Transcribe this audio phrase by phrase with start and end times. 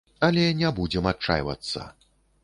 [0.27, 1.85] Але не будзем адчайвацца.